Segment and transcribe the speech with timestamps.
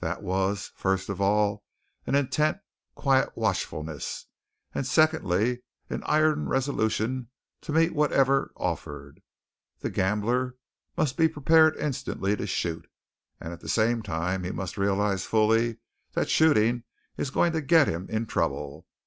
[0.00, 1.62] That was, first of all,
[2.06, 2.56] an intent,
[2.94, 4.24] quiet watchfulness;
[4.74, 7.28] and, secondly, an iron resolution
[7.60, 9.20] to meet whatever offered.
[9.80, 10.56] The gambler
[10.96, 12.88] must be prepared instantly to shoot;
[13.38, 15.76] and at the same time he must realize fully
[16.12, 16.84] that shooting
[17.18, 18.86] is going to get him in trouble.